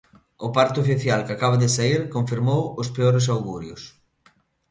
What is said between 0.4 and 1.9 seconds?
O parte oficial que acaba de